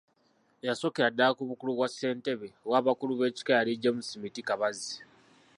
[0.63, 4.95] Eyasookera ddala ku bukulu bwa Ssentebe w’abakulu b’ebkika yali James Miti Kabazzi.